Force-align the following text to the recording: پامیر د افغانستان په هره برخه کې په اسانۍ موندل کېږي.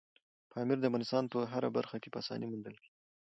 پامیر 0.51 0.77
د 0.79 0.85
افغانستان 0.89 1.23
په 1.33 1.39
هره 1.53 1.69
برخه 1.77 1.97
کې 2.01 2.09
په 2.11 2.17
اسانۍ 2.23 2.45
موندل 2.49 2.75
کېږي. 2.83 2.91